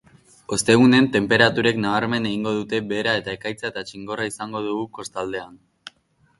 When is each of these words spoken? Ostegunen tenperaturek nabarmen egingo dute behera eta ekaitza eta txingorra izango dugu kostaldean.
Ostegunen 0.55 1.09
tenperaturek 1.15 1.77
nabarmen 1.83 2.25
egingo 2.31 2.55
dute 2.57 2.81
behera 2.93 3.15
eta 3.21 3.37
ekaitza 3.39 3.73
eta 3.73 3.87
txingorra 3.91 4.29
izango 4.33 4.67
dugu 4.71 4.91
kostaldean. 4.99 5.65